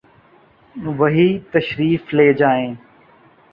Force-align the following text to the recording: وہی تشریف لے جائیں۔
وہی 0.97 1.27
تشریف 1.51 2.13
لے 2.13 2.31
جائیں۔ 2.33 2.73